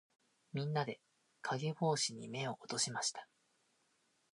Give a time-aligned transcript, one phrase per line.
[0.53, 0.99] みんなで、
[1.43, 3.27] かげぼうしに目を落としました。